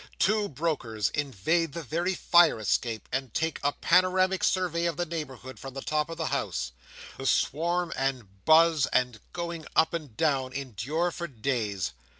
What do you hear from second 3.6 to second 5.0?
a panoramic survey of